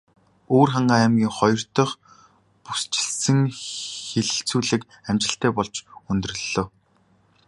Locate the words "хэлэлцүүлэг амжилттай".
4.09-5.51